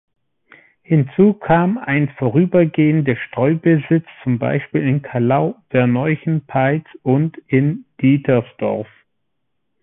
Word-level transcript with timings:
Hinzu 0.81 1.33
kam 1.33 1.77
ein 1.77 2.09
vorübergehende 2.17 3.15
Streubesitz, 3.15 4.07
zum 4.23 4.39
Beispiel 4.39 4.81
in 4.81 5.03
Calau, 5.03 5.57
Werneuchen, 5.69 6.43
Peitz 6.47 6.87
und 7.03 7.37
in 7.47 7.85
Diedersdorf. 8.01 8.87